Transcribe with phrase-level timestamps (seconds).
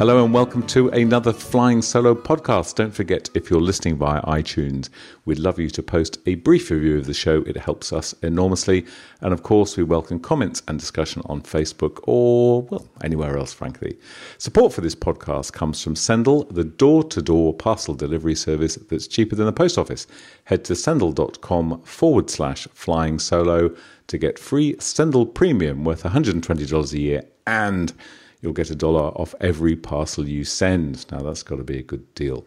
[0.00, 2.76] Hello and welcome to another Flying Solo podcast.
[2.76, 4.88] Don't forget, if you're listening via iTunes,
[5.26, 7.42] we'd love you to post a brief review of the show.
[7.42, 8.86] It helps us enormously.
[9.20, 13.98] And of course, we welcome comments and discussion on Facebook or, well, anywhere else, frankly.
[14.38, 19.06] Support for this podcast comes from Sendle, the door to door parcel delivery service that's
[19.06, 20.06] cheaper than the post office.
[20.44, 26.98] Head to sendle.com forward slash flying solo to get free Sendle Premium worth $120 a
[26.98, 27.92] year and
[28.40, 31.10] you'll get a dollar off every parcel you send.
[31.10, 32.44] Now, that's got to be a good deal.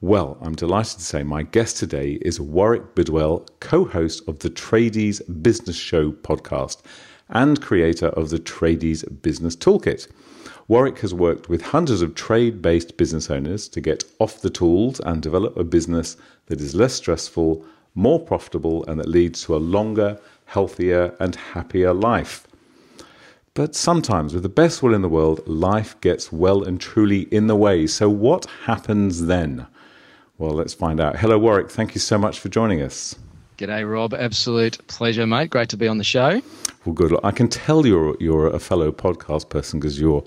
[0.00, 4.50] Well, I'm delighted to say my guest today is Warwick Bidwell, co host of the
[4.50, 6.82] Tradies Business Show podcast
[7.28, 10.08] and creator of the Tradies Business Toolkit.
[10.66, 15.00] Warwick has worked with hundreds of trade based business owners to get off the tools
[15.00, 17.64] and develop a business that is less stressful,
[17.94, 22.46] more profitable, and that leads to a longer, healthier, and happier life.
[23.54, 27.48] But sometimes, with the best will in the world, life gets well and truly in
[27.48, 27.86] the way.
[27.86, 29.66] So, what happens then?
[30.38, 31.16] Well, let's find out.
[31.16, 31.70] Hello, Warwick.
[31.70, 33.14] Thank you so much for joining us.
[33.58, 34.14] G'day, Rob.
[34.14, 35.50] Absolute pleasure, mate.
[35.50, 36.40] Great to be on the show.
[36.86, 37.14] Well, good.
[37.22, 40.24] I can tell you're you're a fellow podcast person because your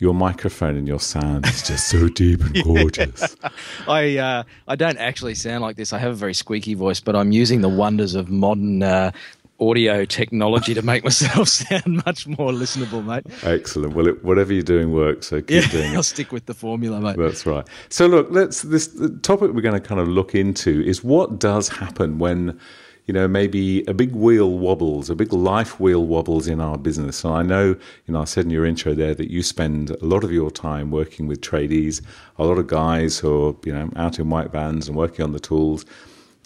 [0.00, 3.36] your microphone and your sound is just so deep and gorgeous.
[3.86, 5.92] I uh, I don't actually sound like this.
[5.92, 9.12] I have a very squeaky voice, but I'm using the wonders of modern uh,
[9.60, 13.26] audio technology to make myself sound much more listenable, mate.
[13.42, 13.94] Excellent.
[13.94, 15.96] Well, it, whatever you're doing works, so keep yeah, doing it.
[15.96, 17.16] I'll stick with the formula, mate.
[17.16, 17.66] That's right.
[17.88, 21.38] So, look, let's this the topic we're going to kind of look into is what
[21.38, 22.58] does happen when
[23.06, 27.24] you know maybe a big wheel wobbles, a big life wheel wobbles in our business.
[27.24, 27.68] And I know,
[28.06, 30.50] you know, I said in your intro there that you spend a lot of your
[30.50, 32.02] time working with tradies,
[32.38, 35.32] a lot of guys who are you know out in white vans and working on
[35.32, 35.84] the tools.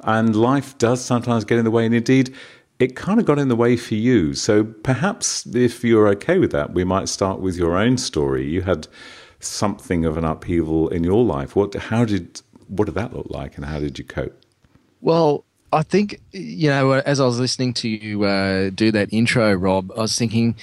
[0.04, 2.34] And life does sometimes get in the way, and indeed,
[2.80, 4.34] it kind of got in the way for you.
[4.34, 8.48] So perhaps if you're okay with that, we might start with your own story.
[8.48, 8.88] You had
[9.38, 11.54] something of an upheaval in your life.
[11.54, 14.34] What, how did, what did that look like, and how did you cope?
[15.02, 19.52] Well, I think you know, as I was listening to you uh, do that intro,
[19.54, 20.56] Rob, I was thinking,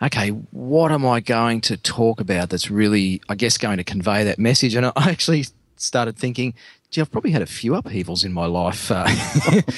[0.00, 4.24] okay, what am I going to talk about that's really, I guess, going to convey
[4.24, 4.74] that message?
[4.74, 5.44] And I actually
[5.76, 6.54] started thinking,
[6.94, 9.08] gee, I've probably had a few upheavals in my life uh,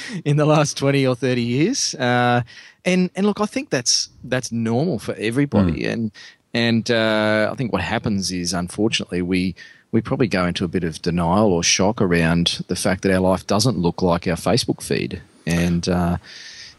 [0.25, 2.43] in the last twenty or thirty years, uh,
[2.85, 5.91] and and look, I think that's that's normal for everybody, mm.
[5.91, 6.11] and
[6.53, 9.55] and uh, I think what happens is, unfortunately, we
[9.91, 13.19] we probably go into a bit of denial or shock around the fact that our
[13.19, 16.17] life doesn't look like our Facebook feed, and uh,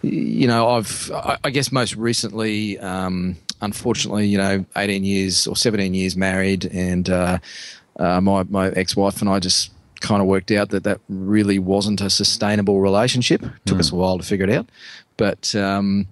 [0.02, 1.10] you know, I've
[1.42, 2.78] I guess most recently.
[2.78, 7.38] Um, unfortunately, you know, 18 years or 17 years married, and uh,
[7.96, 11.58] uh, my my ex wife and I just kind of worked out that that really
[11.58, 13.42] wasn't a sustainable relationship.
[13.42, 13.80] It took mm.
[13.80, 14.68] us a while to figure it out,
[15.16, 16.06] but um,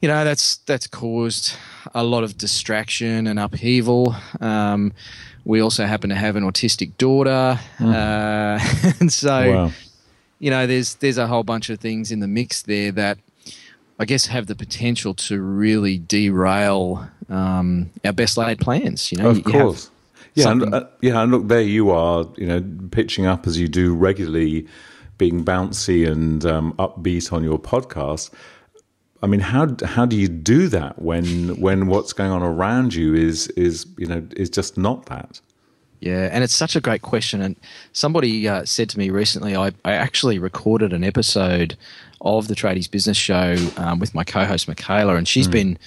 [0.00, 1.54] you know that's that's caused
[1.94, 4.14] a lot of distraction and upheaval.
[4.40, 4.92] Um,
[5.44, 7.94] we also happen to have an autistic daughter, mm.
[7.94, 9.72] uh, and so wow.
[10.38, 13.18] you know there's there's a whole bunch of things in the mix there that
[13.98, 19.10] I guess have the potential to really derail um, our best laid plans.
[19.10, 19.86] You know, of you course.
[19.86, 19.94] Have,
[20.34, 23.68] yeah, and, uh, yeah, and look, there you are, you know, pitching up as you
[23.68, 24.66] do regularly,
[25.16, 28.30] being bouncy and um, upbeat on your podcast.
[29.22, 33.14] I mean, how how do you do that when when what's going on around you
[33.14, 35.40] is is you know is just not that?
[36.00, 37.42] Yeah, and it's such a great question.
[37.42, 37.56] And
[37.92, 41.76] somebody uh, said to me recently, I, I actually recorded an episode
[42.20, 45.52] of the Tradies Business Show um, with my co-host Michaela, and she's mm.
[45.52, 45.78] been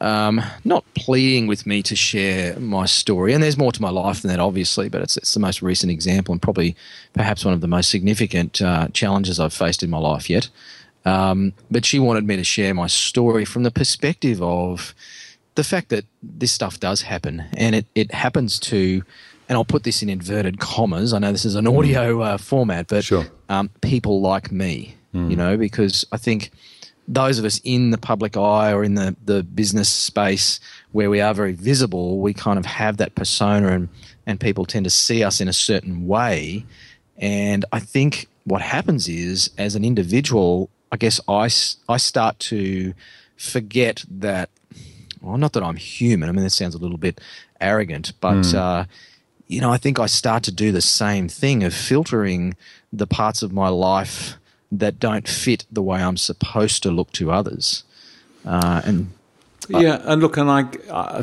[0.00, 3.32] um, not pleading with me to share my story.
[3.32, 5.90] And there's more to my life than that, obviously, but it's, it's the most recent
[5.90, 6.76] example and probably
[7.12, 10.48] perhaps one of the most significant uh, challenges I've faced in my life yet.
[11.04, 14.94] Um, but she wanted me to share my story from the perspective of
[15.54, 19.02] the fact that this stuff does happen and it, it happens to,
[19.48, 21.14] and I'll put this in inverted commas.
[21.14, 23.26] I know this is an audio uh, format, but sure.
[23.48, 25.30] um, people like me, mm.
[25.30, 26.50] you know, because I think
[27.08, 30.58] those of us in the public eye or in the, the business space
[30.92, 33.88] where we are very visible, we kind of have that persona and,
[34.26, 36.64] and people tend to see us in a certain way.
[37.16, 41.48] And I think what happens is, as an individual, I guess I,
[41.88, 42.92] I start to
[43.36, 44.50] forget that,
[45.20, 46.28] well, not that I'm human.
[46.28, 47.20] I mean, that sounds a little bit
[47.60, 48.54] arrogant, but, mm.
[48.54, 48.84] uh,
[49.46, 52.56] you know, I think I start to do the same thing of filtering
[52.92, 54.38] the parts of my life
[54.72, 57.84] that don't fit the way I'm supposed to look to others.
[58.44, 59.10] Uh, and
[59.68, 61.22] yeah, and look, and I, uh,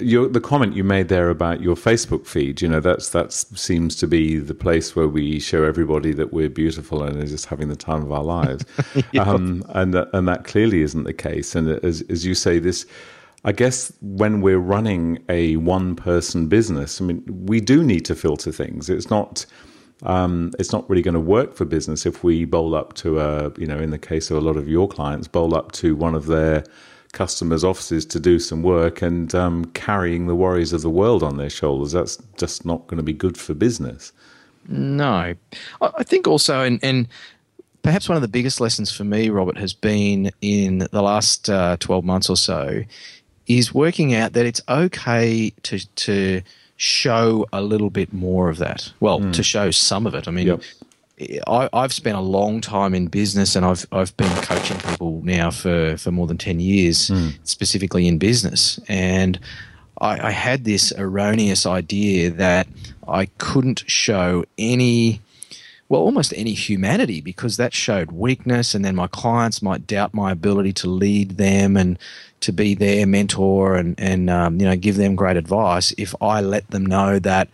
[0.00, 3.96] your, the comment you made there about your Facebook feed, you know, that's that seems
[3.96, 7.68] to be the place where we show everybody that we're beautiful and are just having
[7.68, 8.64] the time of our lives,
[9.12, 9.22] yeah.
[9.22, 11.54] um, and that, and that clearly isn't the case.
[11.54, 12.86] And as as you say, this,
[13.44, 18.14] I guess, when we're running a one person business, I mean, we do need to
[18.14, 18.88] filter things.
[18.88, 19.44] It's not.
[20.04, 23.52] Um, it's not really going to work for business if we bowl up to a,
[23.58, 26.14] you know, in the case of a lot of your clients, bowl up to one
[26.14, 26.64] of their
[27.12, 31.36] customers' offices to do some work and um, carrying the worries of the world on
[31.36, 31.92] their shoulders.
[31.92, 34.12] That's just not going to be good for business.
[34.68, 35.34] No.
[35.80, 37.06] I think also, and, and
[37.82, 41.76] perhaps one of the biggest lessons for me, Robert, has been in the last uh,
[41.78, 42.82] 12 months or so,
[43.46, 46.42] is working out that it's okay to, to
[46.82, 48.92] show a little bit more of that.
[48.98, 49.32] Well, mm.
[49.34, 50.26] to show some of it.
[50.26, 50.62] I mean, yep.
[51.46, 55.52] I, have spent a long time in business, and I've I've been coaching people now
[55.52, 57.38] for, for more than ten years, mm.
[57.44, 58.80] specifically in business.
[58.88, 59.38] And
[60.00, 62.66] I, I, had this erroneous idea that
[63.06, 65.20] I couldn't show any,
[65.92, 70.32] well, almost any humanity because that showed weakness, and then my clients might doubt my
[70.32, 71.98] ability to lead them and
[72.40, 76.40] to be their mentor and and um, you know give them great advice if I
[76.40, 77.48] let them know that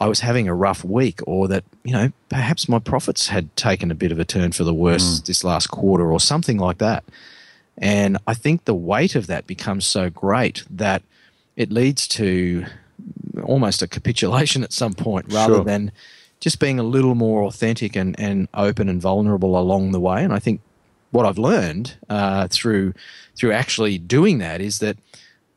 [0.00, 3.90] I was having a rough week or that, you know, perhaps my profits had taken
[3.90, 5.26] a bit of a turn for the worse mm.
[5.26, 7.04] this last quarter or something like that.
[7.76, 11.02] And I think the weight of that becomes so great that
[11.56, 12.64] it leads to
[13.44, 15.64] almost a capitulation at some point rather sure.
[15.64, 15.92] than
[16.42, 20.24] just being a little more authentic and, and open and vulnerable along the way.
[20.24, 20.60] And I think
[21.12, 22.94] what I've learned uh, through
[23.36, 24.98] through actually doing that is that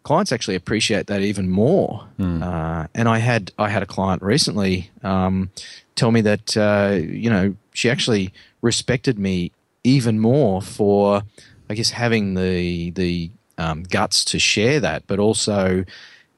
[0.03, 2.07] clients actually appreciate that even more.
[2.19, 2.43] Mm.
[2.43, 5.49] Uh, and I had I had a client recently um,
[5.95, 8.31] tell me that uh, you know she actually
[8.61, 9.51] respected me
[9.83, 11.23] even more for
[11.67, 15.83] I guess having the the um, guts to share that, but also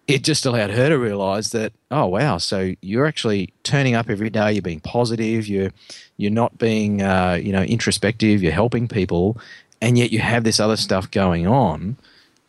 [0.08, 4.30] it just allowed her to realize that oh wow so you're actually turning up every
[4.30, 5.72] day you're being positive you're
[6.18, 9.38] you're not being uh, you know introspective you're helping people
[9.82, 11.98] and yet you have this other stuff going on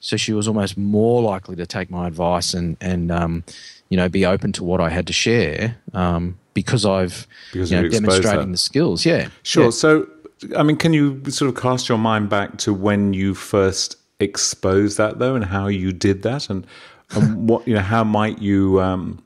[0.00, 3.44] so she was almost more likely to take my advice and and um,
[3.88, 7.80] you know be open to what I had to share um, because I've because you
[7.80, 8.52] know, demonstrating that.
[8.52, 9.04] the skills.
[9.04, 9.64] Yeah, sure.
[9.64, 9.70] Yeah.
[9.70, 10.08] So,
[10.56, 14.98] I mean, can you sort of cast your mind back to when you first exposed
[14.98, 16.66] that though, and how you did that, and
[17.10, 19.22] and what you know, how might you um,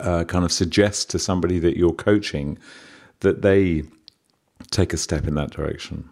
[0.00, 2.58] uh, kind of suggest to somebody that you're coaching
[3.20, 3.84] that they
[4.70, 6.08] take a step in that direction?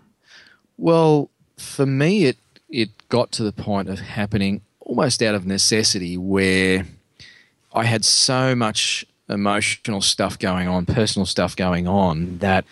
[0.76, 2.36] Well, for me, it
[2.68, 6.86] it got to the point of happening almost out of necessity where
[7.72, 12.64] I had so much emotional stuff going on, personal stuff going on, that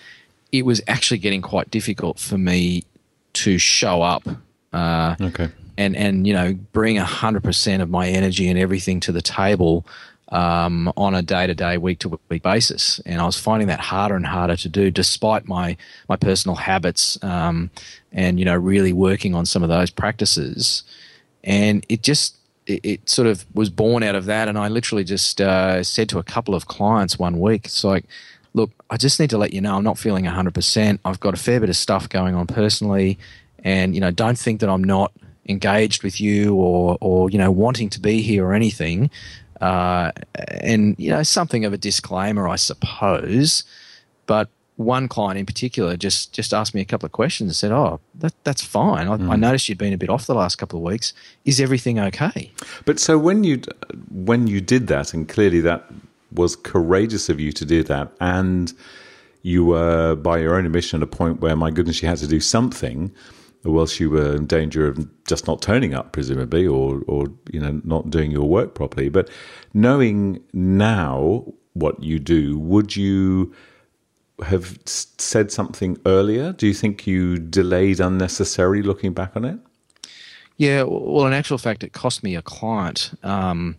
[0.52, 2.84] it was actually getting quite difficult for me
[3.32, 4.26] to show up.
[4.72, 5.50] Uh, okay.
[5.80, 9.86] And, and you know bring hundred percent of my energy and everything to the table
[10.30, 13.00] um, on a day to day, week to week basis.
[13.04, 15.76] And I was finding that harder and harder to do, despite my
[16.08, 17.70] my personal habits um,
[18.12, 20.82] and you know really working on some of those practices.
[21.42, 22.36] And it just
[22.66, 24.48] it, it sort of was born out of that.
[24.48, 28.04] And I literally just uh, said to a couple of clients one week, it's like.
[28.52, 30.98] Look, I just need to let you know I'm not feeling 100%.
[31.04, 33.16] I've got a fair bit of stuff going on personally,
[33.62, 35.12] and you know, don't think that I'm not
[35.50, 39.10] engaged with you or or you know wanting to be here or anything.
[39.60, 40.10] Uh,
[40.62, 43.64] and you know something of a disclaimer, I suppose.
[44.26, 47.72] But one client in particular just just asked me a couple of questions and said,
[47.72, 49.08] "Oh, that, that's fine.
[49.08, 49.30] I, mm.
[49.30, 51.12] I, noticed you'd been a bit off the last couple of weeks.
[51.44, 52.50] Is everything okay?"
[52.86, 53.60] But so when you
[54.10, 55.84] when you did that, and clearly that
[56.32, 58.72] was courageous of you to do that, and
[59.42, 62.26] you were by your own admission at a point where, my goodness, you had to
[62.26, 63.10] do something
[63.64, 67.80] whilst you were in danger of just not turning up, presumably, or or you know
[67.84, 69.08] not doing your work properly.
[69.08, 69.28] But
[69.74, 73.54] knowing now what you do, would you
[74.44, 76.52] have said something earlier?
[76.52, 78.82] Do you think you delayed unnecessarily?
[78.82, 79.58] Looking back on it,
[80.60, 80.82] yeah.
[80.82, 83.12] Well, in actual fact, it cost me a client.
[83.22, 83.76] Um,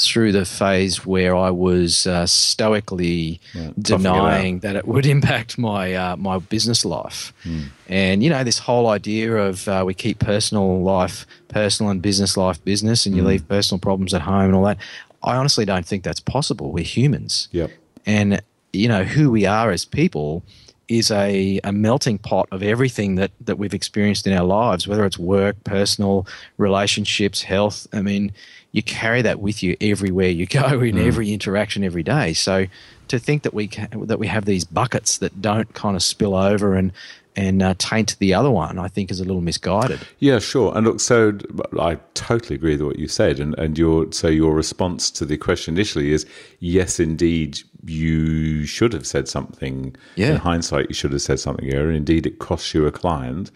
[0.00, 3.40] through the phase where I was uh, stoically
[3.78, 7.66] denying that it would impact my uh, my business life, mm.
[7.88, 12.36] and you know this whole idea of uh, we keep personal life personal and business
[12.36, 13.26] life business, and you mm.
[13.26, 14.78] leave personal problems at home and all that.
[15.22, 16.72] I honestly don't think that's possible.
[16.72, 17.70] We're humans, yep.
[18.06, 18.40] and
[18.72, 20.42] you know who we are as people
[20.90, 25.06] is a, a melting pot of everything that, that we've experienced in our lives, whether
[25.06, 26.26] it's work, personal,
[26.58, 27.86] relationships, health.
[27.92, 28.32] I mean,
[28.72, 32.32] you carry that with you everywhere you go in every interaction every day.
[32.32, 32.66] So
[33.08, 36.34] to think that we ca- that we have these buckets that don't kind of spill
[36.34, 36.92] over and
[37.36, 40.00] and uh, taint the other one, I think is a little misguided.
[40.18, 40.76] Yeah, sure.
[40.76, 41.38] And look, so
[41.78, 43.38] I totally agree with what you said.
[43.38, 46.26] And, and your so your response to the question initially is
[46.58, 49.96] yes, indeed, you should have said something.
[50.16, 50.30] Yeah.
[50.32, 51.86] In hindsight, you should have said something here.
[51.86, 53.50] And indeed, it costs you a client.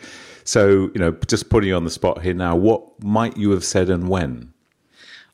[0.45, 3.65] So, you know, just putting you on the spot here now, what might you have
[3.65, 4.54] said and when?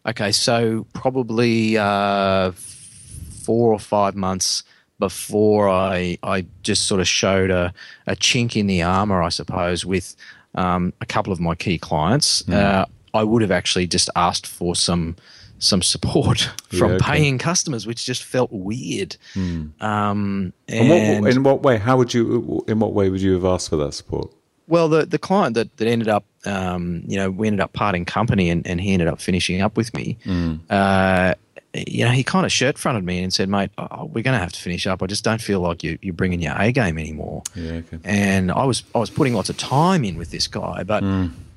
[0.06, 4.62] Okay, so probably uh, four or five months
[4.98, 7.72] before I I just sort of showed a,
[8.06, 10.16] a chink in the armor, I suppose, with
[10.54, 12.48] um, a couple of my key clients.
[12.48, 15.16] Uh, I would have actually just asked for some
[15.58, 17.04] some support from Yeah, okay.
[17.04, 19.16] paying customers, which just felt weird.
[19.36, 20.88] Um, And and
[21.22, 21.76] what, in what way?
[21.78, 22.64] How would you?
[22.68, 24.32] In what way would you have asked for that support?
[24.70, 28.04] Well, the the client that, that ended up, um, you know, we ended up parting
[28.04, 30.16] company, and, and he ended up finishing up with me.
[30.70, 31.34] Uh,
[31.74, 34.38] you know, he kind of shirt fronted me and said, "Mate, oh, we're going to
[34.38, 35.02] have to finish up.
[35.02, 37.98] I just don't feel like you, you're bringing your A game anymore." Yeah, okay.
[38.04, 41.08] And I was I was putting lots of time in with this guy, but you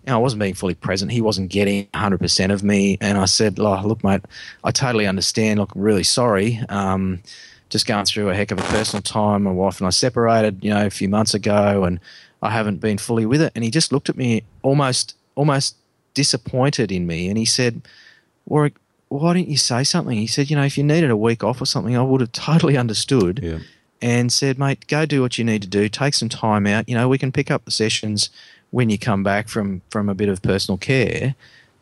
[0.08, 1.12] know, I wasn't being fully present.
[1.12, 4.22] He wasn't getting 100 percent of me, and I said, oh, "Look, mate,
[4.64, 5.60] I totally understand.
[5.60, 7.22] Look, I'm really sorry." Um,
[7.70, 9.44] just going through a heck of a personal time.
[9.44, 12.00] My wife and I separated, you know, a few months ago, and
[12.44, 13.52] I haven't been fully with it.
[13.56, 15.76] And he just looked at me almost, almost
[16.14, 17.82] disappointed in me, and he said,
[18.46, 18.76] "Warwick,
[19.10, 21.62] why didn't you say something?" He said, "You know, if you needed a week off
[21.62, 23.60] or something, I would have totally understood." Yeah.
[24.02, 25.88] And said, "Mate, go do what you need to do.
[25.90, 26.88] Take some time out.
[26.90, 28.30] You know, we can pick up the sessions
[28.72, 31.36] when you come back from from a bit of personal care."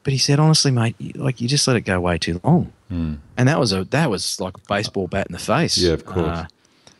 [0.04, 2.72] But he said, honestly, mate, you- like you just let it go way too long,
[2.90, 5.78] and that was a that was like a baseball bat in the face.
[5.78, 6.28] Yeah, of course.
[6.28, 6.46] Uh,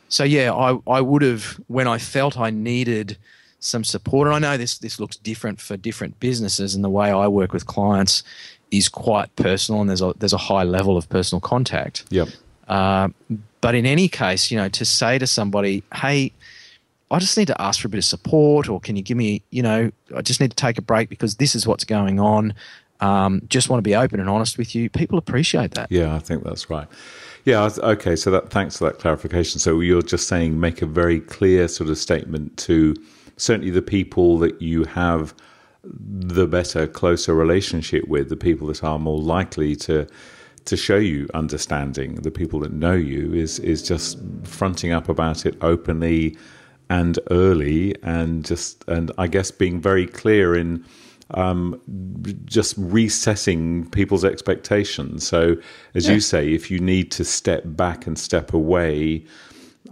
[0.08, 3.16] so yeah, I I would have when I felt I needed
[3.64, 7.10] some support, and I know this this looks different for different businesses, and the way
[7.10, 8.22] I work with clients
[8.70, 12.04] is quite personal, and there's a there's a high level of personal contact.
[12.10, 12.28] Yep.
[12.68, 13.08] Uh,
[13.60, 16.32] but in any case, you know, to say to somebody, "Hey,
[17.10, 19.42] I just need to ask for a bit of support, or can you give me,
[19.50, 22.54] you know, I just need to take a break because this is what's going on.
[23.00, 25.90] Um, just want to be open and honest with you." People appreciate that.
[25.90, 26.88] Yeah, I think that's right.
[27.44, 28.16] Yeah, okay.
[28.16, 29.60] So that thanks for that clarification.
[29.60, 32.94] So you're just saying make a very clear sort of statement to
[33.42, 35.34] certainly the people that you have
[35.84, 40.06] the better, closer relationship with, the people that are more likely to
[40.64, 45.44] to show you understanding, the people that know you, is is just fronting up about
[45.44, 46.36] it openly
[46.88, 50.84] and early, and just and I guess being very clear in
[51.32, 51.80] um,
[52.44, 55.26] just resetting people's expectations.
[55.26, 55.56] So,
[55.94, 59.24] as you say, if you need to step back and step away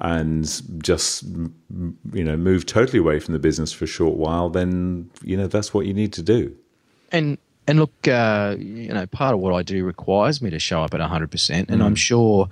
[0.01, 5.11] and just you know move totally away from the business for a short while, then
[5.23, 6.57] you know that's what you need to do.
[7.13, 10.83] And and look, uh, you know, part of what I do requires me to show
[10.83, 12.49] up at hundred percent, and I'm sure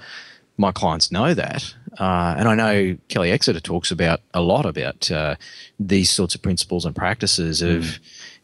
[0.58, 1.74] my clients know that.
[1.98, 5.36] Uh, and I know Kelly Exeter talks about a lot about uh,
[5.80, 7.98] these sorts of principles and practices of,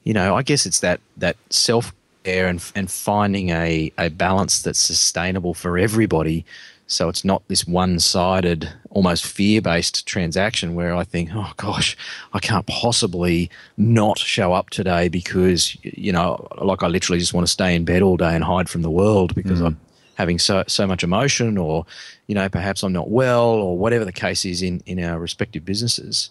[0.04, 1.92] you know, I guess it's that that self
[2.24, 6.44] care and and finding a a balance that's sustainable for everybody.
[6.86, 11.96] So it's not this one-sided, almost fear-based transaction where I think, oh gosh,
[12.32, 17.46] I can't possibly not show up today because you know, like I literally just want
[17.46, 19.80] to stay in bed all day and hide from the world because I'm
[20.16, 21.86] having so so much emotion, or
[22.26, 25.64] you know, perhaps I'm not well, or whatever the case is in in our respective
[25.64, 26.30] businesses.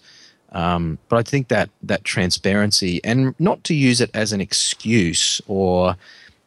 [0.51, 5.41] Um, but I think that that transparency and not to use it as an excuse
[5.47, 5.95] or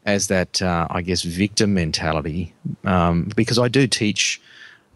[0.07, 4.41] as that, uh, I guess, victim mentality, um, because I do teach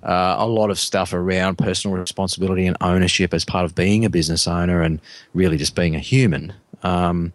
[0.03, 4.11] uh, a lot of stuff around personal responsibility and ownership as part of being a
[4.11, 5.01] business owner and
[5.35, 6.55] really just being a human.
[6.83, 7.33] Um,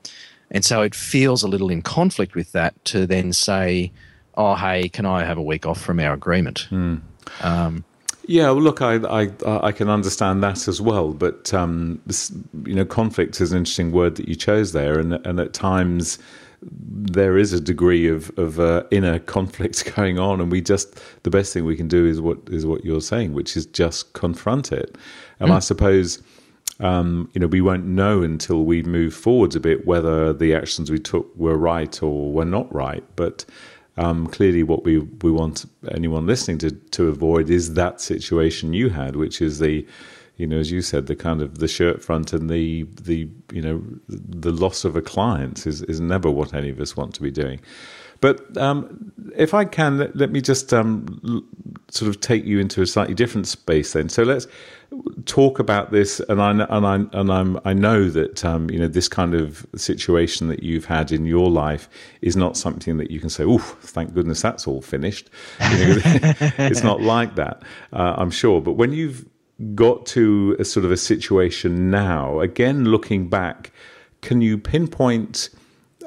[0.50, 3.92] and so it feels a little in conflict with that to then say,
[4.36, 6.68] oh, hey, can I have a week off from our agreement?
[8.28, 9.32] Yeah, well, look, I, I
[9.68, 12.32] I can understand that as well, but um, this,
[12.66, 16.18] you know, conflict is an interesting word that you chose there, and and at times
[16.72, 21.30] there is a degree of of uh, inner conflict going on, and we just the
[21.30, 24.72] best thing we can do is what is what you're saying, which is just confront
[24.72, 24.98] it,
[25.40, 26.22] and I suppose.
[26.82, 30.92] Um, you know, we won't know until we move forwards a bit whether the actions
[30.92, 33.02] we took were right or were not right.
[33.16, 33.46] But
[33.96, 38.90] um, clearly, what we, we want anyone listening to, to avoid is that situation you
[38.90, 39.88] had, which is the,
[40.38, 43.62] you know, as you said, the kind of the shirt front and the the you
[43.62, 47.22] know the loss of a client is is never what any of us want to
[47.22, 47.60] be doing.
[48.22, 51.44] But um, if I can, let, let me just um, l-
[51.90, 54.10] sort of take you into a slightly different space then.
[54.10, 54.48] So let's
[55.26, 56.20] talk about this.
[56.22, 59.66] And I and I and I'm I know that um, you know this kind of
[59.76, 61.90] situation that you've had in your life
[62.22, 65.30] is not something that you can say, "Oh, thank goodness that's all finished."
[65.72, 66.02] You know,
[66.58, 67.64] it's not like that,
[67.94, 68.62] uh, I'm sure.
[68.62, 69.26] But when you've
[69.74, 73.72] got to a sort of a situation now, again looking back,
[74.22, 75.50] can you pinpoint?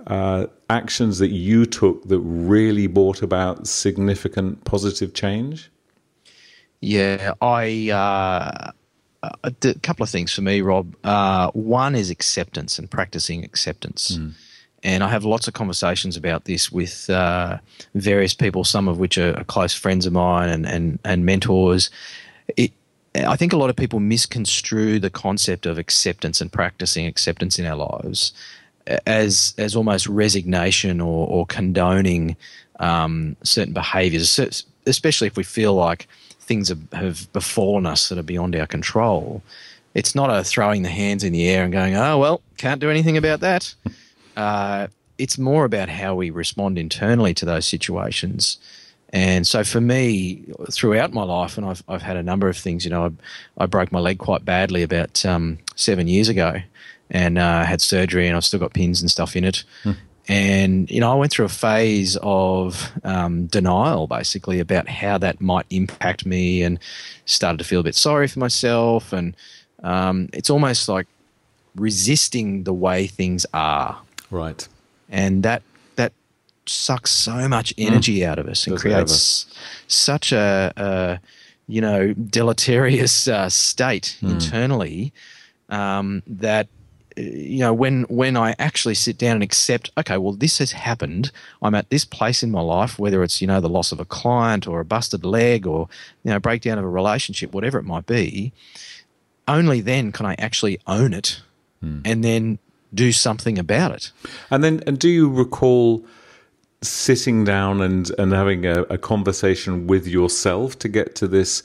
[0.07, 5.71] Uh, actions that you took that really brought about significant positive change?
[6.81, 7.91] Yeah, I.
[7.91, 8.73] Uh,
[9.43, 10.95] a couple of things for me, Rob.
[11.03, 14.17] Uh, one is acceptance and practicing acceptance.
[14.17, 14.35] Mm.
[14.85, 17.59] And I have lots of conversations about this with uh,
[17.95, 21.91] various people, some of which are, close friends of mine and, and, and mentors.
[22.57, 22.73] It,
[23.15, 27.67] I think a lot of people misconstrue the concept of acceptance and practicing acceptance in
[27.67, 28.33] our lives
[29.07, 32.37] as as almost resignation or, or condoning
[32.81, 34.39] um, certain behaviours,
[34.87, 36.07] especially if we feel like
[36.41, 39.43] things have, have befallen us that are beyond our control.
[39.95, 42.91] It's not a throwing the hands in the air and going, oh, well, can't do
[42.91, 43.75] anything about that.
[44.37, 44.87] Uh,
[45.19, 48.59] it's more about how we respond internally to those situations.
[49.11, 52.85] And so for me, throughout my life, and I've, I've had a number of things,
[52.85, 56.57] you know, I, I broke my leg quite badly about um, seven years ago
[57.11, 59.65] and uh, had surgery and I've still got pins and stuff in it.
[59.83, 59.93] Hmm.
[60.31, 65.41] And, you know, I went through a phase of um, denial basically about how that
[65.41, 66.79] might impact me and
[67.25, 69.15] started to feel a bit sorry for myself.
[69.15, 69.35] And
[69.83, 71.07] um, it's almost like
[71.75, 73.99] resisting the way things are.
[74.31, 74.69] Right.
[75.09, 75.68] And that that
[76.69, 77.83] sucks so much hmm.
[77.87, 78.27] energy mm.
[78.27, 79.47] out of us and Does creates
[79.87, 81.21] such a, a,
[81.67, 84.31] you know, deleterious uh, state mm.
[84.31, 85.13] internally
[85.69, 86.69] um, that
[87.19, 91.33] you know when when I actually sit down and accept okay well this has happened
[91.63, 94.05] I'm at this place in my life whether it's you know the loss of a
[94.05, 95.89] client or a busted leg or
[96.23, 98.53] you know breakdown of a relationship whatever it might be
[99.47, 101.41] only then can I actually own it
[101.81, 102.01] hmm.
[102.05, 102.59] and then
[102.95, 104.13] do something about it
[104.51, 106.05] and then and do you recall
[106.83, 111.63] sitting down and and having a, a conversation with yourself to get to this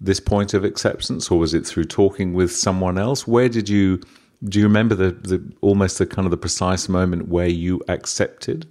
[0.00, 4.00] this point of acceptance or was it through talking with someone else where did you
[4.44, 8.66] do you remember the, the almost the kind of the precise moment where you accepted?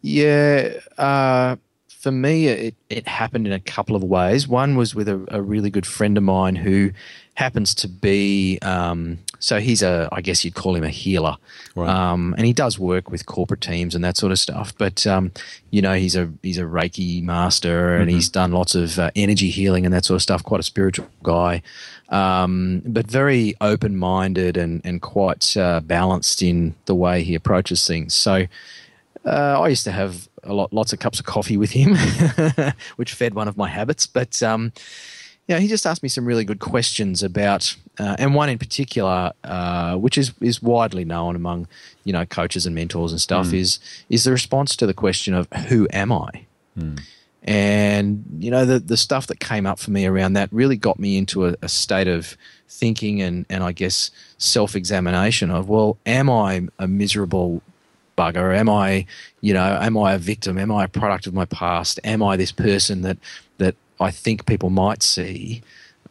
[0.00, 1.56] Yeah, uh,
[1.88, 4.48] for me, it, it happened in a couple of ways.
[4.48, 6.90] One was with a, a really good friend of mine who
[7.34, 11.36] happens to be um, so he's a I guess you'd call him a healer,
[11.74, 11.88] right.
[11.88, 14.72] um, and he does work with corporate teams and that sort of stuff.
[14.78, 15.32] But um,
[15.70, 18.16] you know he's a he's a Reiki master and mm-hmm.
[18.16, 20.42] he's done lots of uh, energy healing and that sort of stuff.
[20.42, 21.62] Quite a spiritual guy,
[22.08, 27.86] um, but very open minded and and quite uh, balanced in the way he approaches
[27.86, 28.14] things.
[28.14, 28.46] So.
[29.26, 31.96] Uh, I used to have a lot, lots of cups of coffee with him,
[32.96, 34.06] which fed one of my habits.
[34.06, 34.70] But um,
[35.46, 38.58] you know, he just asked me some really good questions about, uh, and one in
[38.58, 41.68] particular, uh, which is is widely known among
[42.04, 43.54] you know coaches and mentors and stuff, mm.
[43.54, 43.78] is
[44.08, 46.46] is the response to the question of who am I?
[46.78, 47.00] Mm.
[47.42, 50.98] And you know the the stuff that came up for me around that really got
[50.98, 55.98] me into a, a state of thinking and and I guess self examination of well,
[56.06, 57.60] am I a miserable
[58.16, 58.56] bugger?
[58.56, 59.06] Am I,
[59.40, 60.58] you know, am I a victim?
[60.58, 62.00] Am I a product of my past?
[62.04, 63.43] Am I this person that that
[64.00, 65.62] I think people might see,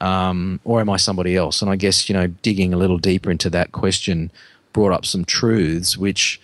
[0.01, 1.61] um, or am I somebody else?
[1.61, 4.31] And I guess you know, digging a little deeper into that question
[4.73, 6.41] brought up some truths, which,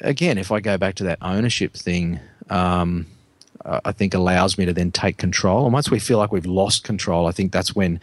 [0.00, 3.06] again, if I go back to that ownership thing, um,
[3.64, 5.64] I think allows me to then take control.
[5.64, 8.00] And once we feel like we've lost control, I think that's when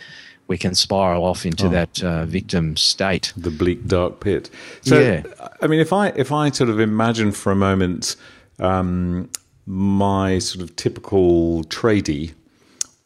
[0.47, 1.69] we can spiral off into oh.
[1.69, 4.49] that uh, victim state, the bleak dark pit.
[4.81, 5.23] So, yeah.
[5.61, 8.15] I mean, if I if I sort of imagine for a moment
[8.59, 9.29] um,
[9.65, 12.33] my sort of typical tradie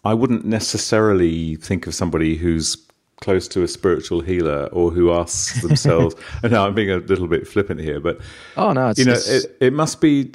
[0.05, 2.77] I wouldn't necessarily think of somebody who's
[3.21, 6.15] close to a spiritual healer or who asks themselves.
[6.43, 8.19] I know I'm being a little bit flippant here, but
[8.55, 10.31] oh no, you know, it, it must be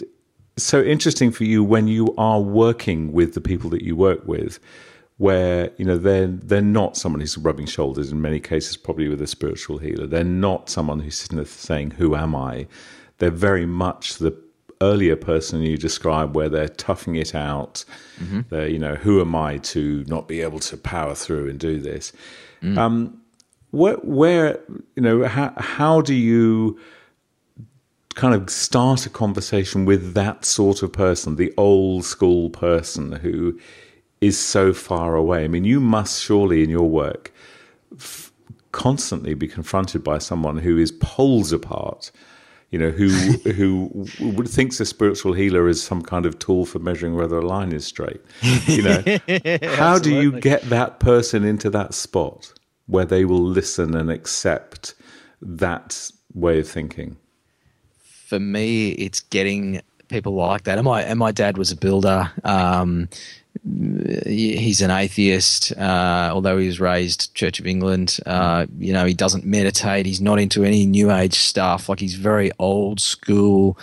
[0.57, 4.59] so interesting for you when you are working with the people that you work with,
[5.19, 8.11] where you know they're they're not someone who's rubbing shoulders.
[8.11, 11.93] In many cases, probably with a spiritual healer, they're not someone who's sitting there saying,
[11.93, 12.67] "Who am I?"
[13.19, 14.37] They're very much the
[14.83, 17.85] earlier person you described where they're toughing it out.
[18.19, 18.41] Mm-hmm.
[18.49, 21.81] They're, you know, who am I to not be able to power through and do
[21.81, 22.13] this?
[22.63, 22.79] Mm.
[22.79, 23.21] Um,
[23.71, 24.59] where, where,
[24.97, 26.79] you know, how, how do you
[28.15, 33.59] kind of start a conversation with that sort of person, the old school person who
[34.21, 35.45] is so far away?
[35.45, 37.33] I mean, you must surely in your work
[37.95, 38.33] f-
[38.73, 42.11] constantly be confronted by someone who is poles apart
[42.71, 43.09] you know, who
[43.53, 47.47] who would thinks a spiritual healer is some kind of tool for measuring whether a
[47.47, 48.21] line is straight.
[48.67, 49.03] You know,
[49.77, 52.53] how do you get that person into that spot
[52.87, 54.95] where they will listen and accept
[55.43, 57.17] that way of thinking?
[58.27, 60.79] For me, it's getting people like that.
[60.79, 62.31] And my and my dad was a builder.
[62.45, 63.09] Um,
[63.65, 68.19] he's an atheist, uh, although he was raised Church of England.
[68.25, 70.07] Uh, you know, he doesn't meditate.
[70.07, 71.89] He's not into any New Age stuff.
[71.89, 73.77] Like he's very old school.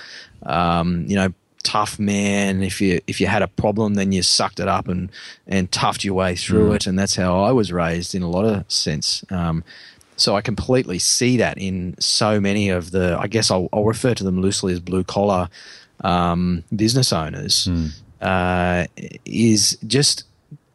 [0.44, 2.64] Um, you know, tough man.
[2.64, 5.12] If you if you had a problem, then you sucked it up and
[5.46, 6.76] and toughed your way through mm.
[6.76, 6.88] it.
[6.88, 9.24] And that's how I was raised in a lot of sense.
[9.30, 9.64] Um,
[10.16, 13.16] so I completely see that in so many of the.
[13.20, 15.50] I guess I'll, I'll refer to them loosely as blue collar
[16.02, 17.68] um, business owners.
[17.68, 18.86] Mm uh,
[19.26, 20.24] is just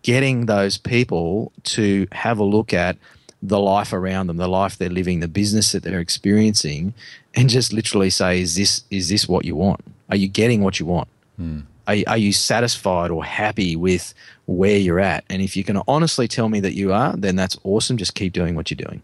[0.02, 2.96] getting those people to have a look at
[3.42, 6.94] the life around them, the life they're living, the business that they're experiencing,
[7.35, 9.81] and just literally say, "Is this is this what you want?
[10.11, 11.09] Are you getting what you want?
[11.40, 11.64] Mm.
[11.88, 14.14] Are, are you satisfied or happy with
[14.46, 15.24] where you're at?
[15.28, 17.96] And if you can honestly tell me that you are, then that's awesome.
[17.96, 19.02] Just keep doing what you're doing.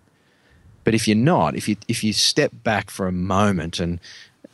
[0.85, 3.99] But if you're not, if you if you step back for a moment and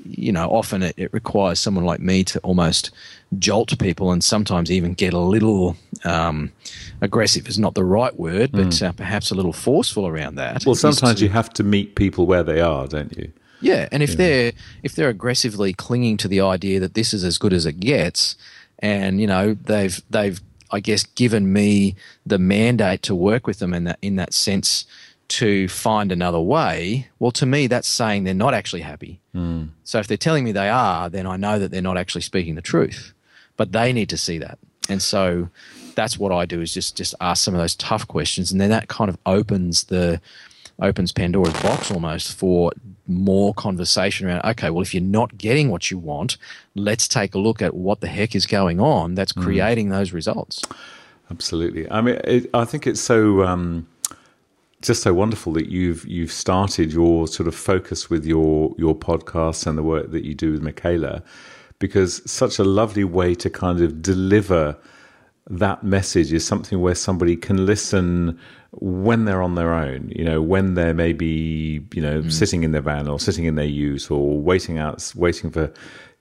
[0.04, 2.90] you know, often it, it, requires someone like me to almost
[3.38, 6.52] jolt people and sometimes even get a little um,
[7.00, 8.86] aggressive is not the right word, but mm.
[8.86, 10.64] uh, perhaps a little forceful around that.
[10.66, 13.32] Well, sometimes to, you have to meet people where they are, don't you?
[13.60, 14.16] Yeah, and if yeah.
[14.16, 17.80] they're if they're aggressively clinging to the idea that this is as good as it
[17.80, 18.36] gets,
[18.78, 21.94] and you know they've they've I guess given me
[22.26, 24.84] the mandate to work with them in that in that sense
[25.26, 29.20] to find another way, well, to me, that's saying they're not actually happy.
[29.34, 29.70] Mm.
[29.82, 32.54] So if they're telling me they are, then I know that they're not actually speaking
[32.54, 33.12] the truth.
[33.56, 34.58] But they need to see that.
[34.88, 35.48] And so
[35.94, 38.70] that's what I do is just just ask some of those tough questions, and then
[38.70, 40.20] that kind of opens the
[40.82, 42.72] opens Pandora's box almost for
[43.06, 44.44] more conversation around.
[44.44, 46.36] Okay, well, if you're not getting what you want,
[46.74, 49.42] let's take a look at what the heck is going on that's hmm.
[49.42, 49.92] creating mm.
[49.92, 50.62] those results.
[51.30, 51.90] Absolutely.
[51.90, 53.44] I mean, it, I think it's so.
[53.44, 53.86] Um,
[54.82, 59.66] just so wonderful that you've you've started your sort of focus with your your podcast
[59.66, 61.22] and the work that you do with Michaela,
[61.84, 64.74] because such a lovely way to kind of deliver
[65.50, 70.40] that message is something where somebody can listen when they're on their own, you know,
[70.40, 72.32] when they're maybe, you know, mm.
[72.32, 75.70] sitting in their van or sitting in their ute or waiting out, waiting for,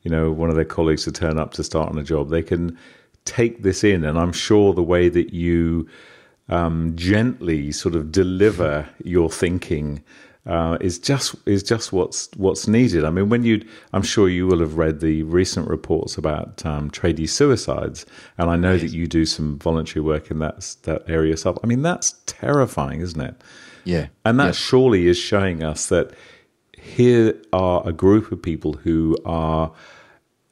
[0.02, 2.30] you know, one of their colleagues to turn up to start on a job.
[2.30, 2.78] They can
[3.24, 4.04] take this in.
[4.04, 5.88] And I'm sure the way that you
[6.50, 10.04] um, gently sort of deliver your thinking
[10.46, 13.06] uh, is just is just what's what's needed.
[13.06, 16.92] I mean, when you, I'm sure you will have read the recent reports about um,
[16.92, 18.06] tradie suicides,
[18.38, 21.58] and I know that you do some voluntary work in that that area yourself.
[21.64, 23.36] I mean, that's terrifying, isn't it?
[23.86, 26.12] Yeah, and that surely is showing us that
[26.78, 29.72] here are a group of people who are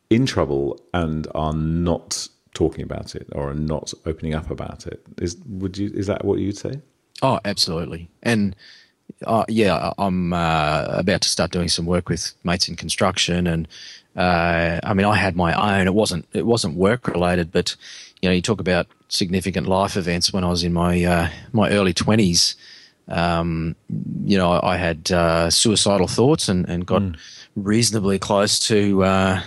[0.10, 5.02] in trouble and are not talking about it or are not opening up about it.
[5.18, 6.82] Is would you is that what you'd say?
[7.22, 8.10] Oh, absolutely.
[8.24, 8.56] And
[9.26, 13.68] uh, yeah, I'm uh, about to start doing some work with mates in construction, and
[14.16, 15.88] uh, I mean, I had my own.
[15.88, 17.76] It wasn't it wasn't work related, but
[18.22, 21.70] you know, you talk about significant life events when I was in my uh, my
[21.70, 22.56] early twenties.
[23.08, 23.76] Um,
[24.26, 27.18] you know, I, I had uh, suicidal thoughts and, and got mm.
[27.56, 29.42] reasonably close to uh,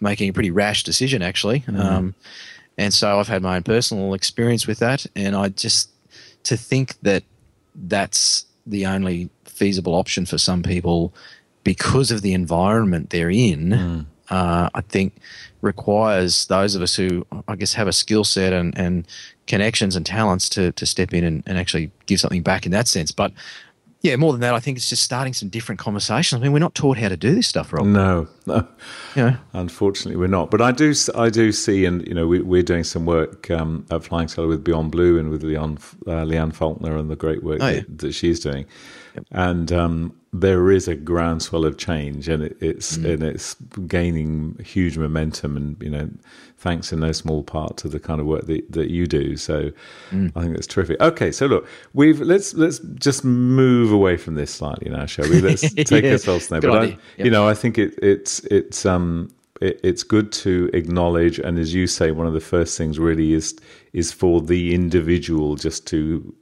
[0.00, 1.60] making a pretty rash decision, actually.
[1.60, 1.80] Mm.
[1.80, 2.14] Um,
[2.78, 5.90] and so I've had my own personal experience with that, and I just
[6.44, 7.24] to think that
[7.74, 11.12] that's the only feasible option for some people
[11.64, 13.68] because of the environment they're in.
[13.70, 14.06] Mm.
[14.30, 15.14] Uh, I think
[15.60, 19.06] requires those of us who I guess have a skill set and, and
[19.46, 22.88] connections and talents to to step in and, and actually give something back in that
[22.88, 23.12] sense.
[23.12, 23.32] But
[24.02, 26.40] yeah, more than that, I think it's just starting some different conversations.
[26.40, 27.86] I mean, we're not taught how to do this stuff, Rob.
[27.86, 28.66] No, no.
[29.14, 29.36] Yeah.
[29.52, 30.50] Unfortunately, we're not.
[30.50, 33.84] But I do, I do see, and you know, we, are doing some work um,
[33.90, 37.44] at Flying Solo with Beyond Blue and with Leon, uh, Leanne Faulkner and the great
[37.44, 37.80] work oh, yeah.
[37.80, 38.64] that, that, she's doing.
[39.14, 39.26] Yep.
[39.32, 43.12] And um, there is a groundswell of change, and it, it's mm.
[43.12, 43.54] and it's
[43.86, 46.08] gaining huge momentum, and you know,
[46.56, 49.36] thanks in no small part to the kind of work that, that you do.
[49.36, 49.70] So
[50.10, 50.32] mm.
[50.34, 51.00] I think that's terrific.
[51.00, 55.40] Okay, so look, we've let's let's just move away from this slightly now, shall we?
[55.40, 56.12] Let's take yeah.
[56.12, 56.60] ourselves there.
[56.60, 56.98] Good but I, yep.
[57.18, 61.74] you know, I think it, it's it's um it, it's good to acknowledge, and as
[61.74, 63.54] you say, one of the first things really is
[63.92, 66.34] is for the individual just to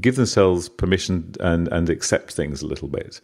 [0.00, 3.20] give themselves permission and and accept things a little bit.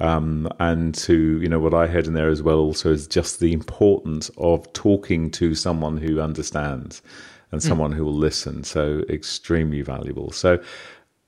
[0.00, 3.40] Um, and to you know what I heard in there as well also is just
[3.40, 7.02] the importance of talking to someone who understands
[7.52, 7.68] and hmm.
[7.68, 7.96] someone mm.
[7.96, 8.64] who will listen.
[8.64, 10.30] So extremely valuable.
[10.32, 10.62] So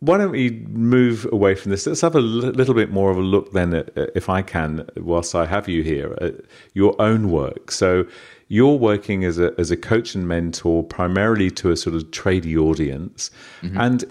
[0.02, 1.86] why don't we move away from this?
[1.86, 5.32] Let's have a little bit more of a look then, at, if I can, whilst
[5.36, 6.34] I have you here, at
[6.74, 7.70] your own work.
[7.70, 8.04] So
[8.48, 12.56] you're working as a as a coach and mentor primarily to a sort of tradie
[12.56, 13.30] audience,
[13.60, 13.80] mm-hmm.
[13.80, 14.04] and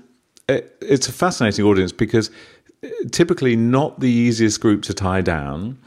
[0.81, 2.29] it's a fascinating audience because
[3.11, 5.77] typically not the easiest group to tie down,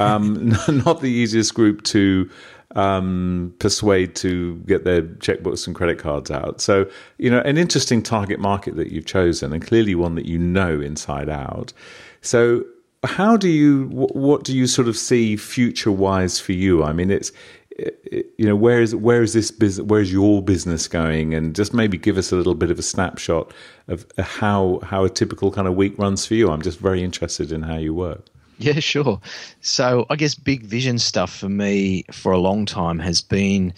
[0.00, 2.28] um, not the easiest group to
[2.74, 6.60] um, persuade to get their checkbooks and credit cards out.
[6.60, 10.38] So, you know, an interesting target market that you've chosen, and clearly one that you
[10.38, 11.72] know inside out.
[12.20, 12.64] So,
[13.04, 16.84] how do you, what do you sort of see future wise for you?
[16.84, 17.32] I mean, it's,
[17.78, 19.86] you know, where is where is this business?
[19.86, 21.34] Where is your business going?
[21.34, 23.52] And just maybe give us a little bit of a snapshot
[23.88, 26.50] of how how a typical kind of week runs for you.
[26.50, 28.26] I'm just very interested in how you work.
[28.58, 29.20] Yeah, sure.
[29.60, 33.74] So I guess big vision stuff for me for a long time has been,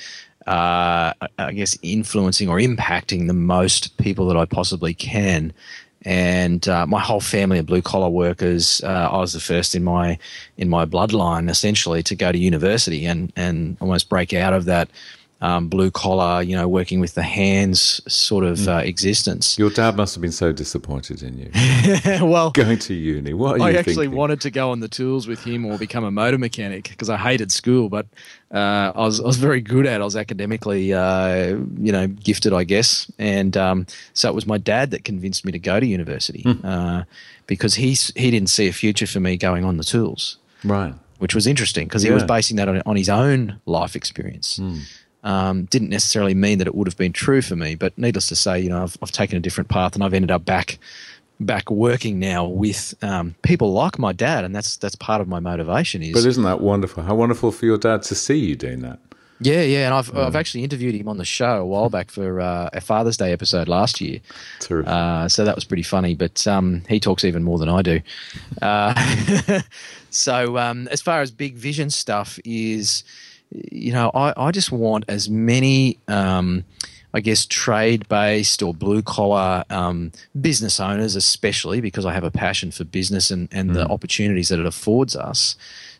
[0.46, 5.52] uh, I guess, influencing or impacting the most people that I possibly can.
[6.04, 8.82] And uh, my whole family of blue collar workers.
[8.84, 10.18] Uh, I was the first in my
[10.58, 14.90] in my bloodline, essentially, to go to university and and almost break out of that
[15.44, 18.68] um, blue collar, you know, working with the hands sort of hmm.
[18.70, 19.58] uh, existence.
[19.58, 21.50] Your dad must have been so disappointed in you.
[22.26, 23.34] well, going to uni.
[23.34, 24.16] What I actually thinking?
[24.16, 27.18] wanted to go on the tools with him or become a motor mechanic because I
[27.18, 28.06] hated school, but
[28.54, 29.96] uh, I was I was very good at.
[29.96, 30.00] it.
[30.00, 34.56] I was academically, uh, you know, gifted, I guess, and um, so it was my
[34.56, 37.06] dad that convinced me to go to university mm.
[37.46, 40.38] because he he didn't see a future for me going on the tools.
[40.64, 40.94] Right.
[41.18, 42.10] Which was interesting because yeah.
[42.10, 44.58] he was basing that on, on his own life experience.
[44.58, 44.80] Mm
[45.24, 47.74] um, didn't necessarily mean that it would have been true for me.
[47.74, 50.30] But needless to say, you know, I've, I've taken a different path, and I've ended
[50.30, 50.78] up back
[51.40, 55.40] back working now with um, people like my dad, and that's that's part of my
[55.40, 56.02] motivation.
[56.02, 57.02] Is but isn't that wonderful?
[57.02, 59.00] How wonderful for your dad to see you doing that.
[59.40, 60.24] Yeah, yeah, and I've mm.
[60.24, 63.32] I've actually interviewed him on the show a while back for uh, a Father's Day
[63.32, 64.20] episode last year.
[64.70, 68.00] Uh, so that was pretty funny, but um, he talks even more than I do.
[68.62, 69.60] Uh,
[70.10, 73.02] so um, as far as big vision stuff is
[73.54, 76.64] you know, I, I just want as many, um,
[77.12, 82.30] I guess, trade based or blue collar um, business owners, especially because I have a
[82.30, 83.74] passion for business and, and mm.
[83.74, 85.56] the opportunities that it affords us,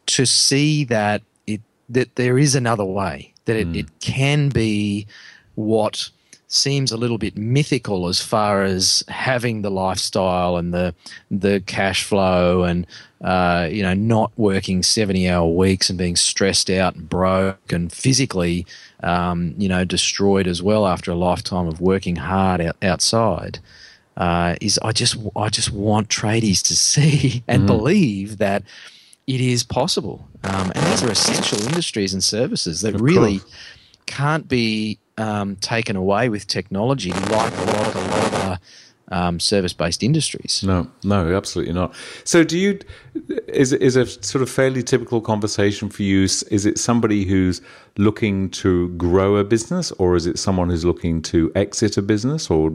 [0.07, 3.77] to see that it that there is another way, that it, mm.
[3.77, 5.07] it can be
[5.55, 6.11] what
[6.55, 10.95] seems a little bit mythical as far as having the lifestyle and the
[11.29, 12.87] the cash flow and
[13.23, 17.93] uh, you know not working 70 hour weeks and being stressed out and broke and
[17.93, 18.65] physically
[19.03, 23.59] um, you know destroyed as well after a lifetime of working hard out, outside
[24.17, 27.67] uh, is I just I just want tradies to see and mm.
[27.67, 28.63] believe that
[29.27, 33.53] it is possible um, and these are essential industries and services that of really course.
[34.07, 38.59] can't be um, taken away with technology like a lot of, a lot of other
[39.09, 40.63] um, service-based industries.
[40.65, 41.95] No, no, absolutely not.
[42.25, 42.79] So, do you
[43.49, 46.25] is is a sort of fairly typical conversation for you?
[46.25, 47.61] Is it somebody who's
[47.97, 52.51] looking to grow a business, or is it someone who's looking to exit a business
[52.51, 52.73] or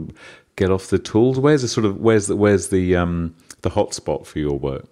[0.56, 1.38] get off the tools?
[1.38, 4.86] Where's the sort of where's the where's the um, the hotspot for your work?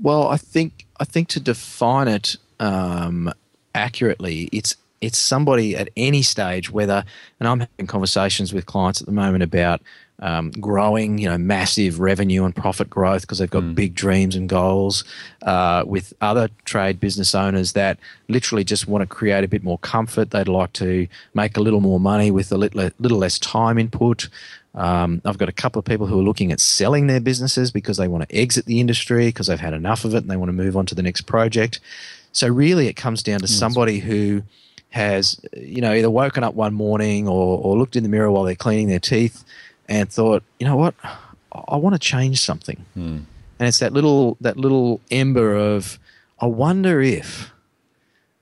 [0.00, 3.32] Well, I think I think to define it um,
[3.74, 7.04] accurately, it's it's somebody at any stage, whether,
[7.38, 9.80] and I'm having conversations with clients at the moment about
[10.20, 13.74] um, growing, you know, massive revenue and profit growth because they've got mm.
[13.74, 15.04] big dreams and goals.
[15.42, 19.78] Uh, with other trade business owners that literally just want to create a bit more
[19.78, 20.30] comfort.
[20.30, 24.28] They'd like to make a little more money with a little, little less time input.
[24.74, 27.96] Um, I've got a couple of people who are looking at selling their businesses because
[27.96, 30.48] they want to exit the industry because they've had enough of it and they want
[30.48, 31.80] to move on to the next project.
[32.32, 34.42] So really, it comes down to somebody who
[34.90, 38.44] has you know either woken up one morning or, or looked in the mirror while
[38.44, 39.44] they're cleaning their teeth
[39.88, 40.94] and thought, you know what,
[41.52, 42.84] I want to change something.
[42.94, 43.20] Hmm.
[43.58, 45.98] And it's that little that little ember of,
[46.40, 47.50] I wonder if.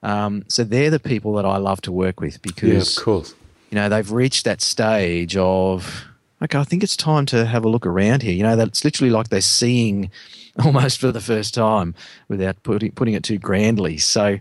[0.03, 3.35] Um, so they're the people that I love to work with because, yeah, of course,
[3.71, 6.05] you know, they've reached that stage of,
[6.43, 8.35] okay, I think it's time to have a look around here.
[8.35, 10.11] You know, that's literally like they're seeing
[10.65, 11.95] almost for the first time
[12.29, 13.99] without putting putting it too grandly.
[13.99, 14.39] So.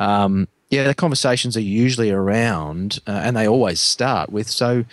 [0.00, 4.84] Um, yeah, the conversations are usually around, uh, and they always start with so,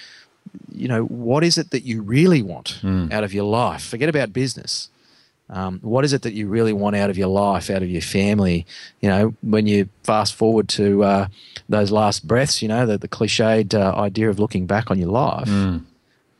[0.71, 3.11] you know, what is it that you really want mm.
[3.11, 3.83] out of your life?
[3.83, 4.89] Forget about business.
[5.49, 8.01] Um, what is it that you really want out of your life, out of your
[8.01, 8.65] family?
[9.01, 11.27] You know, when you fast forward to uh,
[11.67, 15.09] those last breaths, you know, the, the cliched uh, idea of looking back on your
[15.09, 15.49] life.
[15.49, 15.83] Mm.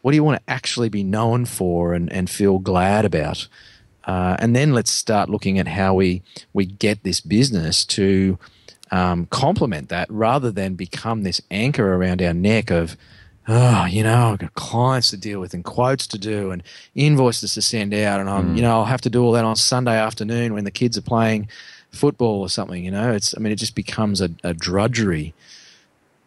[0.02, 3.48] What do you want to actually be known for and, and feel glad about?
[4.06, 6.24] Uh, and then let's start looking at how we
[6.54, 8.40] we get this business to
[8.92, 12.98] um, complement that rather than become this anchor around our neck of
[13.48, 16.64] oh, you know, I've got clients to deal with and quotes to do and
[16.96, 18.20] invoices to send out.
[18.20, 18.56] And I'm, mm.
[18.56, 21.02] you know, I'll have to do all that on Sunday afternoon when the kids are
[21.02, 21.48] playing
[21.92, 23.12] football or something, you know.
[23.12, 25.34] It's, I mean, it just becomes a, a drudgery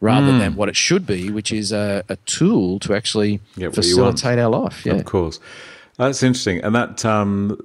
[0.00, 0.38] rather mm.
[0.38, 3.40] than what it should be, which is a, a tool to actually
[3.72, 4.85] facilitate our life.
[4.85, 4.94] Yeah.
[4.94, 5.40] Of course.
[5.96, 6.61] That's interesting.
[6.62, 7.59] And that, um,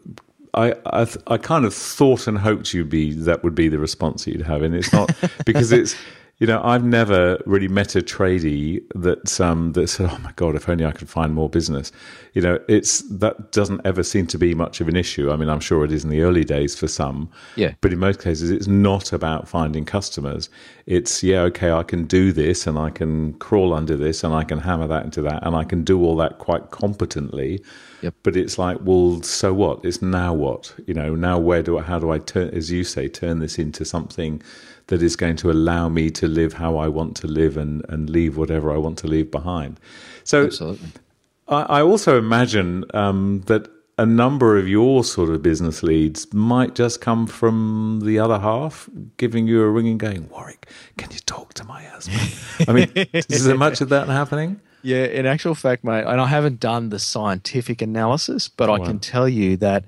[0.54, 4.26] I, I, I kind of thought and hoped you'd be that would be the response
[4.26, 5.12] you'd have, and it's not
[5.46, 5.96] because it's
[6.40, 10.56] you know, I've never really met a tradie that um, that said, "Oh my god,
[10.56, 11.92] if only I could find more business."
[12.34, 15.32] You know, it's that doesn't ever seem to be much of an issue.
[15.32, 17.74] I mean, I'm sure it is in the early days for some, yeah.
[17.82, 20.50] But in most cases, it's not about finding customers.
[20.86, 24.46] It's yeah, okay, I can do this, and I can crawl under this, and I
[24.46, 27.62] can hammer that into that, and I can do all that quite competently.
[28.02, 28.16] Yep.
[28.24, 29.84] But it's like, well, so what?
[29.84, 30.74] It's now what?
[30.88, 31.82] You know, now where do I?
[31.82, 34.42] How do I turn, as you say, turn this into something?
[34.90, 38.10] That is going to allow me to live how I want to live and, and
[38.10, 39.80] leave whatever I want to leave behind.
[40.24, 40.90] So Absolutely.
[41.48, 46.74] I, I also imagine um, that a number of your sort of business leads might
[46.74, 51.20] just come from the other half giving you a ring and going, Warwick, can you
[51.20, 52.68] talk to my husband?
[52.68, 54.62] I mean, is there much of that happening?
[54.82, 58.80] Yeah, in actual fact, mate, and I haven't done the scientific analysis, but oh, I
[58.80, 58.86] wow.
[58.86, 59.84] can tell you that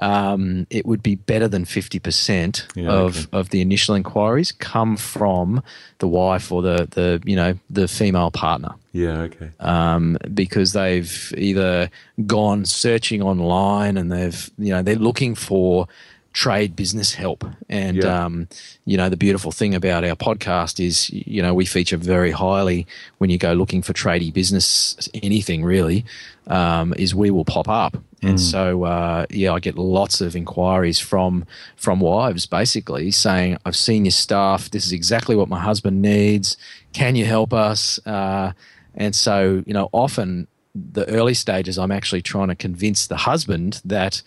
[0.00, 3.28] um, it would be better than 50% yeah, of, okay.
[3.32, 5.62] of the initial inquiries come from
[5.98, 8.74] the wife or the, the you know the female partner.
[8.92, 9.50] Yeah, okay.
[9.60, 11.90] Um, because they've either
[12.26, 15.86] gone searching online and they've you know they're looking for
[16.32, 17.44] trade business help.
[17.68, 18.24] And, yeah.
[18.24, 18.48] um,
[18.84, 22.86] you know, the beautiful thing about our podcast is, you know, we feature very highly
[23.18, 26.04] when you go looking for tradie business, anything really,
[26.46, 27.96] um, is we will pop up.
[28.22, 28.30] Mm.
[28.30, 33.76] And so, uh, yeah, I get lots of inquiries from from wives basically saying, "I've
[33.76, 34.70] seen your stuff.
[34.70, 36.56] This is exactly what my husband needs.
[36.92, 38.52] Can you help us?" Uh,
[38.94, 43.80] and so, you know, often the early stages, I'm actually trying to convince the husband
[43.84, 44.22] that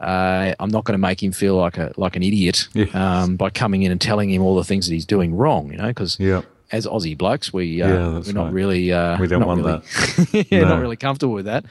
[0.00, 2.94] uh, I'm not going to make him feel like a like an idiot yes.
[2.94, 5.70] um, by coming in and telling him all the things that he's doing wrong.
[5.70, 6.42] You know, because yeah.
[6.72, 8.52] as Aussie blokes, we uh, yeah, we're not right.
[8.52, 10.46] really uh, we don't want really, that.
[10.50, 10.68] yeah, no.
[10.68, 11.64] not really comfortable with that.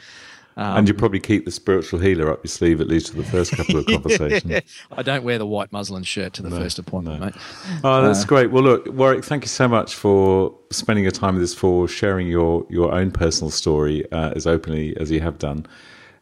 [0.60, 3.24] Um, and you probably keep the spiritual healer up your sleeve at least for the
[3.24, 4.62] first couple of conversations.
[4.92, 7.26] I don't wear the white muslin shirt to the no, first appointment, no.
[7.28, 7.36] mate.
[7.82, 8.52] Oh, that's uh, great.
[8.52, 12.28] Well, look, Warwick, thank you so much for spending your time with us, for sharing
[12.28, 15.66] your your own personal story uh, as openly as you have done.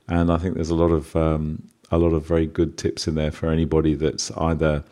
[0.07, 3.15] And I think there's a lot of um, a lot of very good tips in
[3.15, 4.83] there for anybody that's either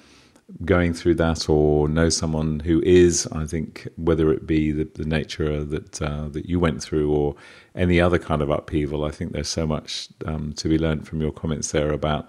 [0.63, 3.27] going through that or know someone who is.
[3.31, 7.36] I think whether it be the, the nature that uh, that you went through or
[7.73, 11.21] any other kind of upheaval, I think there's so much um, to be learned from
[11.21, 12.27] your comments there about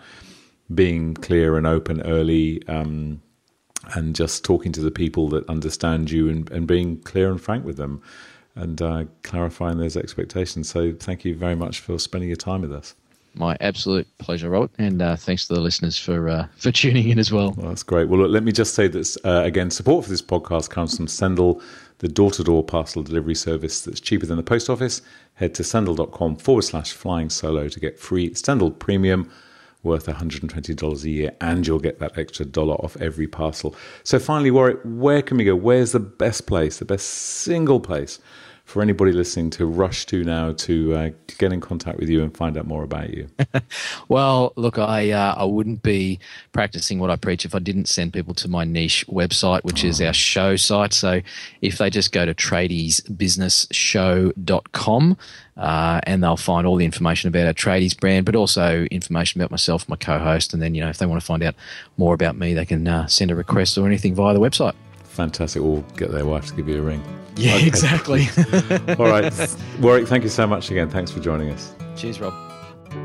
[0.75, 2.67] being clear and open early.
[2.69, 3.23] Um,
[3.95, 7.65] and just talking to the people that understand you and, and being clear and frank
[7.65, 8.03] with them
[8.57, 10.69] and uh, clarifying those expectations.
[10.69, 12.97] So, thank you very much for spending your time with us
[13.37, 17.19] my absolute pleasure, Robert, and uh, thanks to the listeners for uh, for tuning in
[17.19, 17.53] as well.
[17.57, 17.69] well.
[17.69, 18.09] That's great.
[18.09, 21.09] Well, look, let me just say that uh, again, support for this podcast comes from
[21.09, 21.61] Sendle,
[21.99, 25.03] the door-to-door parcel delivery service that's cheaper than the post office.
[25.35, 29.31] Head to sendle.com forward slash flying solo to get free Sendle Premium
[29.83, 33.75] worth $120 a year, and you'll get that extra dollar off every parcel.
[34.03, 35.55] So finally, Warwick, where can we go?
[35.55, 38.19] Where's the best place, the best single place
[38.67, 42.37] for anybody listening to rush to now to uh, get in contact with you and
[42.37, 43.29] find out more about you?
[44.09, 46.19] well, look, I uh, I wouldn't be
[46.53, 49.89] practicing what I preach if I didn't send people to my niche website, which oh.
[49.89, 50.93] is our show site.
[50.93, 51.21] So
[51.63, 55.17] if they just go to tradiesbusinessshow.com,
[55.57, 59.53] uh, and they'll find all the information about our tradies brand, but also information about
[59.53, 61.55] myself, my co-host, and then you know if they want to find out
[61.97, 64.75] more about me, they can uh, send a request or anything via the website.
[65.17, 65.63] Fantastic.
[65.63, 67.03] We'll get their wife to give you a ring.
[67.37, 67.67] Yeah, okay.
[67.67, 68.29] exactly.
[68.99, 69.33] All right.
[69.81, 70.91] Warwick, thank you so much again.
[70.91, 71.75] Thanks for joining us.
[71.97, 72.46] Cheers, Rob.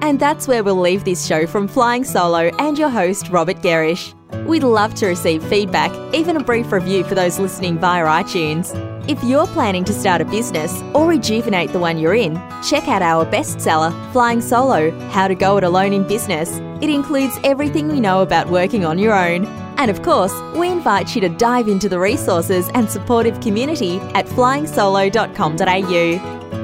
[0.01, 4.13] And that's where we'll leave this show from Flying Solo and your host, Robert Gerrish.
[4.45, 8.73] We'd love to receive feedback, even a brief review for those listening via iTunes.
[9.09, 13.01] If you're planning to start a business or rejuvenate the one you're in, check out
[13.01, 16.49] our bestseller, Flying Solo How to Go It Alone in Business.
[16.81, 19.45] It includes everything we know about working on your own.
[19.77, 24.27] And of course, we invite you to dive into the resources and supportive community at
[24.27, 26.60] flyingsolo.com.au.